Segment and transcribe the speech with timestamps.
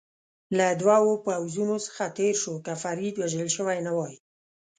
[0.57, 4.15] له دوو پوځونو څخه تېر شو، که فرید وژل شوی نه وای.